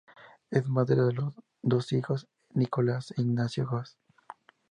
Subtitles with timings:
[0.49, 1.15] Es madre de
[1.61, 3.99] dos hijos, Nicolás e Ignacio Yost.